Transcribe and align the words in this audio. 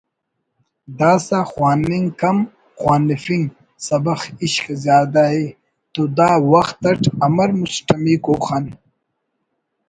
داسہ 0.97 1.39
خواننگ 1.51 2.07
کم 2.19 2.37
خوانفنگ 2.79 3.47
(سبخ 3.87 4.19
عشق) 4.43 4.65
زیادہ 4.83 5.23
ءِ 5.43 5.45
تو 5.93 6.01
دا 6.17 6.29
وخت 6.51 6.79
اٹ 6.91 7.01
امر 7.25 7.49
مسٹمیکو 7.59 8.33
خن 8.45 8.65